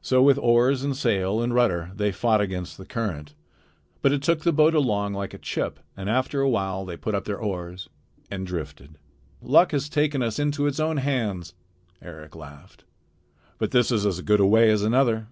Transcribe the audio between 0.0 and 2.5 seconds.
So with oars and sail and rudder they fought